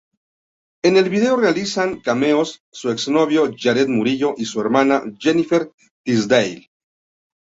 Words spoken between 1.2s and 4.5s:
realizan cameos su ex-novio Jared Murillo y